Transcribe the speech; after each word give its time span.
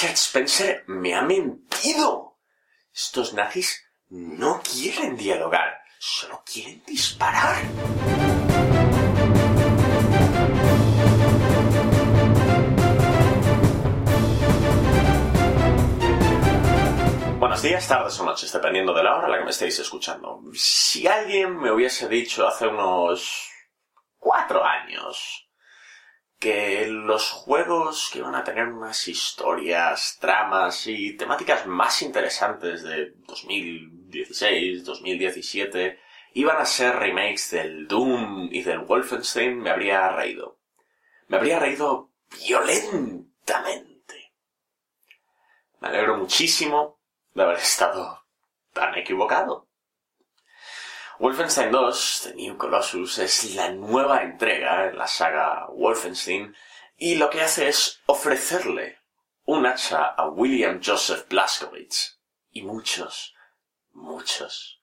Richard 0.00 0.16
Spencer 0.16 0.84
me 0.86 1.12
ha 1.12 1.22
mentido. 1.22 2.36
Estos 2.94 3.34
nazis 3.34 3.84
no 4.10 4.62
quieren 4.62 5.16
dialogar, 5.16 5.76
solo 5.98 6.40
quieren 6.46 6.80
disparar. 6.86 7.56
Buenos 17.40 17.62
días, 17.62 17.88
tardes 17.88 18.20
o 18.20 18.24
noches, 18.24 18.52
dependiendo 18.52 18.94
de 18.94 19.02
la 19.02 19.16
hora 19.16 19.26
a 19.26 19.30
la 19.30 19.38
que 19.38 19.44
me 19.44 19.50
estéis 19.50 19.80
escuchando. 19.80 20.40
Si 20.54 21.08
alguien 21.08 21.56
me 21.56 21.72
hubiese 21.72 22.08
dicho 22.08 22.46
hace 22.46 22.68
unos 22.68 23.50
cuatro 24.16 24.64
años 24.64 25.47
que 26.38 26.86
los 26.86 27.30
juegos 27.30 28.10
que 28.12 28.22
van 28.22 28.34
a 28.34 28.44
tener 28.44 28.68
unas 28.68 29.08
historias, 29.08 30.18
tramas 30.20 30.86
y 30.86 31.16
temáticas 31.16 31.66
más 31.66 32.02
interesantes 32.02 32.82
de 32.82 33.12
2016, 33.26 34.84
2017 34.84 35.98
iban 36.34 36.58
a 36.58 36.64
ser 36.64 36.94
remakes 36.96 37.50
del 37.50 37.88
Doom 37.88 38.48
y 38.52 38.62
del 38.62 38.80
Wolfenstein, 38.80 39.58
me 39.58 39.70
habría 39.70 40.08
reído. 40.10 40.60
Me 41.26 41.38
habría 41.38 41.58
reído 41.58 42.12
violentamente. 42.46 44.32
Me 45.80 45.88
alegro 45.88 46.16
muchísimo 46.16 47.00
de 47.34 47.42
haber 47.42 47.56
estado 47.56 48.24
tan 48.72 48.96
equivocado. 48.96 49.67
Wolfenstein 51.20 51.72
2, 51.72 52.20
The 52.22 52.34
New 52.34 52.56
Colossus, 52.56 53.18
es 53.18 53.56
la 53.56 53.70
nueva 53.70 54.22
entrega 54.22 54.88
en 54.88 54.96
la 54.96 55.08
saga 55.08 55.66
Wolfenstein 55.68 56.54
y 56.96 57.16
lo 57.16 57.28
que 57.28 57.42
hace 57.42 57.66
es 57.66 58.00
ofrecerle 58.06 59.00
un 59.44 59.66
hacha 59.66 60.04
a 60.04 60.28
William 60.28 60.80
Joseph 60.80 61.28
Blaskowitz 61.28 62.20
y 62.52 62.62
muchos, 62.62 63.34
muchos, 63.94 64.80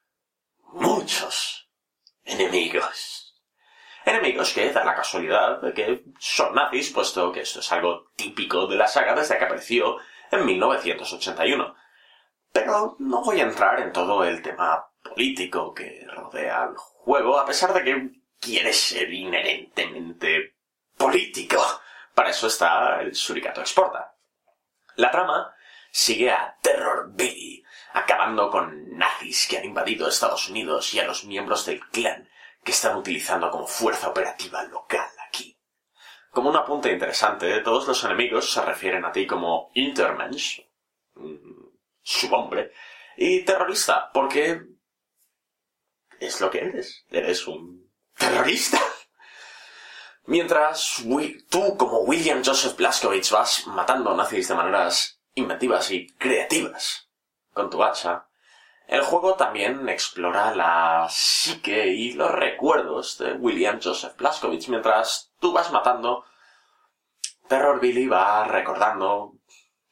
muchos 0.73 1.69
enemigos. 2.25 3.33
Enemigos 4.03 4.51
que 4.51 4.73
da 4.73 4.83
la 4.83 4.93
casualidad 4.93 5.61
de 5.61 5.73
que 5.73 6.03
son 6.19 6.53
nazis, 6.53 6.91
puesto 6.91 7.31
que 7.31 7.41
esto 7.41 7.61
es 7.61 7.71
algo 7.71 8.11
típico 8.17 8.67
de 8.67 8.75
la 8.75 8.87
saga 8.87 9.15
desde 9.15 9.37
que 9.37 9.45
apareció 9.45 9.99
en 10.31 10.45
1981. 10.45 11.75
Pero 12.51 12.97
no 12.99 13.23
voy 13.23 13.39
a 13.39 13.43
entrar 13.43 13.79
en 13.79 13.93
todo 13.93 14.25
el 14.25 14.41
tema 14.41 14.85
político 15.15 15.73
que 15.73 16.05
rodea 16.13 16.63
al 16.63 16.75
juego, 16.75 17.39
a 17.39 17.45
pesar 17.45 17.73
de 17.73 17.83
que 17.83 18.09
quiere 18.39 18.73
ser 18.73 19.11
inherentemente 19.13 20.55
político. 20.97 21.63
Para 22.13 22.31
eso 22.31 22.47
está 22.47 23.01
el 23.01 23.15
Suricato 23.15 23.61
Exporta. 23.61 24.13
La 24.97 25.09
trama 25.11 25.55
sigue 25.89 26.31
a 26.31 26.57
Terror 26.61 27.11
Billy, 27.13 27.63
acabando 27.93 28.49
con 28.49 28.97
nazis 28.97 29.47
que 29.47 29.57
han 29.57 29.65
invadido 29.65 30.07
Estados 30.07 30.49
Unidos 30.49 30.93
y 30.93 30.99
a 30.99 31.05
los 31.05 31.23
miembros 31.23 31.65
del 31.65 31.79
clan 31.89 32.29
que 32.61 32.71
están 32.71 32.97
utilizando 32.97 33.49
como 33.49 33.67
fuerza 33.67 34.09
operativa 34.09 34.63
local 34.63 35.07
aquí. 35.29 35.57
Como 36.29 36.49
un 36.49 36.57
apunte 36.57 36.91
interesante, 36.91 37.61
todos 37.61 37.87
los 37.87 38.03
enemigos 38.03 38.51
se 38.51 38.61
refieren 38.61 39.05
a 39.05 39.13
ti 39.13 39.25
como 39.25 39.71
Intermensch, 39.75 40.59
mm, 41.13 41.67
su 42.01 42.33
hombre, 42.33 42.73
y 43.15 43.45
terrorista, 43.45 44.11
porque 44.11 44.74
es 46.19 46.41
lo 46.41 46.49
que 46.49 46.59
eres. 46.59 47.05
Eres 47.09 47.47
un 47.47 47.91
terrorista. 48.17 48.79
Mientras 50.25 51.03
tú, 51.49 51.77
como 51.77 51.99
William 51.99 52.43
Joseph 52.43 52.75
Blaskowitz, 52.75 53.31
vas 53.31 53.67
matando 53.67 54.15
nazis 54.15 54.47
de 54.47 54.55
maneras 54.55 55.21
inventivas 55.35 55.91
y 55.91 56.07
creativas 56.17 57.09
con 57.53 57.69
tu 57.69 57.83
hacha, 57.83 58.27
el 58.87 59.01
juego 59.01 59.35
también 59.35 59.87
explora 59.89 60.55
la 60.55 61.07
psique 61.09 61.87
y 61.87 62.13
los 62.13 62.31
recuerdos 62.31 63.17
de 63.17 63.33
William 63.33 63.79
Joseph 63.81 64.15
Blaskowitz. 64.17 64.67
Mientras 64.69 65.31
tú 65.39 65.51
vas 65.51 65.71
matando, 65.71 66.25
Terror 67.47 67.79
Billy 67.79 68.07
va 68.07 68.45
recordando 68.45 69.34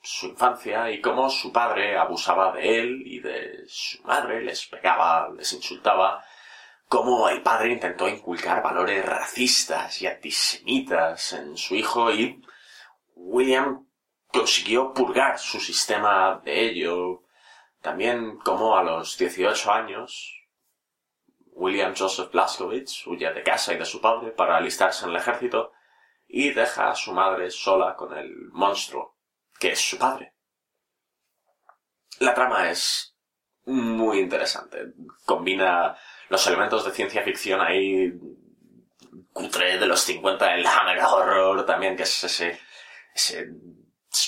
su 0.03 0.27
infancia 0.27 0.91
y 0.91 0.99
cómo 0.99 1.29
su 1.29 1.53
padre 1.53 1.97
abusaba 1.97 2.51
de 2.51 2.79
él 2.79 3.03
y 3.05 3.21
de 3.21 3.63
su 3.67 4.03
madre, 4.03 4.41
les 4.43 4.65
pegaba, 4.65 5.29
les 5.29 5.53
insultaba, 5.53 6.23
cómo 6.89 7.29
el 7.29 7.41
padre 7.41 7.71
intentó 7.71 8.09
inculcar 8.09 8.61
valores 8.61 9.05
racistas 9.05 10.01
y 10.01 10.07
antisemitas 10.07 11.31
en 11.33 11.55
su 11.55 11.75
hijo 11.75 12.11
y 12.11 12.43
William 13.15 13.87
consiguió 14.27 14.93
purgar 14.93 15.39
su 15.39 15.59
sistema 15.61 16.41
de 16.43 16.65
ello. 16.65 17.23
También 17.79 18.37
cómo 18.39 18.77
a 18.77 18.83
los 18.83 19.17
18 19.17 19.71
años 19.71 20.47
William 21.53 21.93
Joseph 21.97 22.29
Blaskowitz 22.31 23.07
huye 23.07 23.31
de 23.31 23.41
casa 23.41 23.73
y 23.73 23.77
de 23.77 23.85
su 23.85 24.01
padre 24.01 24.31
para 24.31 24.57
alistarse 24.57 25.05
en 25.05 25.11
el 25.11 25.17
ejército 25.17 25.71
y 26.27 26.49
deja 26.49 26.89
a 26.89 26.95
su 26.95 27.13
madre 27.13 27.49
sola 27.51 27.95
con 27.95 28.17
el 28.17 28.49
monstruo 28.51 29.12
que 29.63 29.71
es 29.71 29.79
su 29.79 29.97
padre. 29.97 30.33
La 32.19 32.33
trama 32.33 32.69
es 32.69 33.15
muy 33.63 34.19
interesante. 34.19 34.77
Combina 35.23 35.97
los 36.27 36.45
elementos 36.47 36.83
de 36.83 36.91
ciencia 36.91 37.23
ficción 37.23 37.61
ahí 37.61 38.11
cutre 39.31 39.77
de 39.77 39.85
los 39.85 40.01
50, 40.01 40.55
el 40.55 40.67
Hammer 40.67 40.99
Horror 41.01 41.65
también, 41.65 41.95
que 41.95 42.03
es 42.03 42.25
ese, 42.25 42.59
ese 43.15 43.53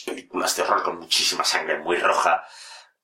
películas 0.05 0.55
de 0.55 0.63
horror 0.63 0.83
con 0.83 0.99
muchísima 0.99 1.43
sangre 1.43 1.79
muy 1.79 1.97
roja, 1.97 2.45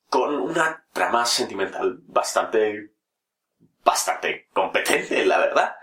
con 0.08 0.34
una 0.34 0.86
trama 0.94 1.25
sentimental 1.25 1.98
bastante, 2.03 2.94
bastante 3.84 4.48
competente, 4.53 5.25
la 5.25 5.38
verdad. 5.38 5.75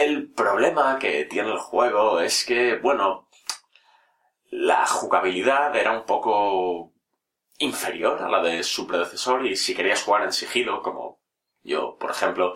El 0.00 0.32
problema 0.32 0.98
que 0.98 1.26
tiene 1.26 1.52
el 1.52 1.58
juego 1.58 2.20
es 2.20 2.42
que, 2.46 2.76
bueno, 2.76 3.28
la 4.54 4.86
jugabilidad 4.86 5.74
era 5.74 5.90
un 5.90 6.04
poco 6.04 6.92
inferior 7.58 8.22
a 8.22 8.28
la 8.28 8.40
de 8.40 8.62
su 8.62 8.86
predecesor 8.86 9.44
y 9.44 9.56
si 9.56 9.74
querías 9.74 10.04
jugar 10.04 10.22
en 10.22 10.32
sigilo, 10.32 10.80
como 10.80 11.18
yo, 11.64 11.96
por 11.98 12.12
ejemplo, 12.12 12.54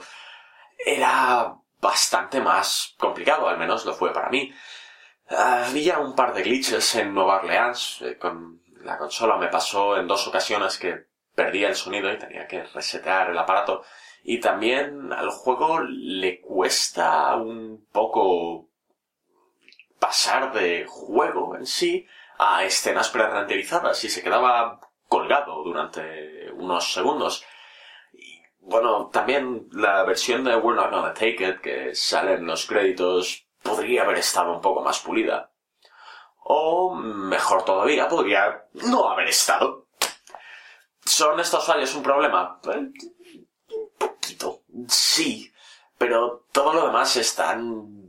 era 0.78 1.56
bastante 1.80 2.40
más 2.40 2.94
complicado, 2.98 3.48
al 3.48 3.58
menos 3.58 3.84
lo 3.84 3.94
fue 3.94 4.12
para 4.12 4.28
mí. 4.30 4.54
Había 5.28 5.98
un 5.98 6.14
par 6.14 6.34
de 6.34 6.42
glitches 6.42 6.94
en 6.94 7.12
Nueva 7.12 7.38
Orleans, 7.38 8.00
eh, 8.02 8.16
con 8.16 8.62
la 8.82 8.96
consola 8.96 9.36
me 9.36 9.48
pasó 9.48 9.96
en 9.96 10.06
dos 10.06 10.28
ocasiones 10.28 10.78
que 10.78 11.08
perdía 11.34 11.68
el 11.68 11.74
sonido 11.74 12.12
y 12.12 12.18
tenía 12.18 12.46
que 12.46 12.62
resetear 12.62 13.30
el 13.30 13.38
aparato. 13.38 13.82
Y 14.22 14.38
también 14.38 15.12
al 15.12 15.30
juego 15.30 15.80
le 15.80 16.40
cuesta 16.40 17.34
un 17.34 17.88
poco 17.90 18.68
pasar 19.98 20.52
de 20.52 20.86
juego 20.88 21.56
en 21.56 21.66
sí 21.66 22.06
a 22.38 22.64
escenas 22.64 23.08
pre-renderizadas 23.10 24.02
y 24.04 24.08
se 24.08 24.22
quedaba 24.22 24.80
colgado 25.08 25.62
durante 25.64 26.50
unos 26.52 26.92
segundos. 26.92 27.44
Y, 28.12 28.42
bueno, 28.60 29.10
también 29.12 29.68
la 29.72 30.04
versión 30.04 30.44
de 30.44 30.56
We're 30.56 30.80
Not 30.80 30.90
Gonna 30.90 31.14
Take 31.14 31.48
It 31.48 31.60
que 31.60 31.94
sale 31.94 32.34
en 32.34 32.46
los 32.46 32.66
créditos 32.66 33.46
podría 33.62 34.02
haber 34.02 34.18
estado 34.18 34.52
un 34.52 34.60
poco 34.60 34.82
más 34.82 35.00
pulida. 35.00 35.50
O, 36.44 36.94
mejor 36.94 37.64
todavía, 37.64 38.08
podría 38.08 38.64
no 38.72 39.10
haber 39.10 39.28
estado. 39.28 39.86
¿Son 41.04 41.38
estos 41.40 41.66
fallos 41.66 41.94
un 41.94 42.02
problema? 42.02 42.60
Un 42.64 42.94
poquito, 43.98 44.62
sí. 44.88 45.52
Pero 45.98 46.46
todo 46.52 46.72
lo 46.72 46.86
demás 46.86 47.16
es 47.16 47.34
tan 47.34 48.07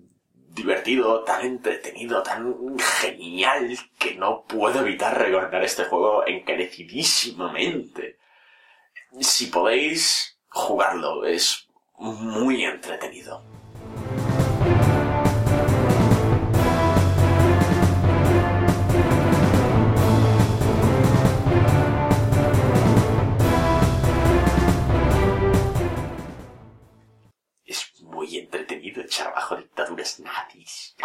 divertido, 0.53 1.23
tan 1.23 1.45
entretenido, 1.45 2.23
tan 2.23 2.77
genial 2.79 3.77
que 3.97 4.15
no 4.15 4.43
puedo 4.43 4.81
evitar 4.81 5.17
recordar 5.17 5.63
este 5.63 5.85
juego 5.85 6.25
encarecidísimamente. 6.27 8.18
Si 9.19 9.47
podéis 9.47 10.39
jugarlo, 10.50 11.25
es 11.25 11.68
muy 11.97 12.63
entretenido. 12.63 13.58
echar 29.09 29.27
abajo 29.27 29.57
dictaduras 29.57 30.19
nazis. 30.19 30.95